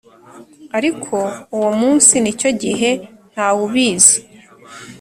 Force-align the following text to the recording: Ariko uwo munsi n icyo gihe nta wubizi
Ariko 0.77 1.15
uwo 1.55 1.71
munsi 1.79 2.13
n 2.23 2.25
icyo 2.33 2.49
gihe 2.61 2.89
nta 3.31 3.47
wubizi 3.55 4.17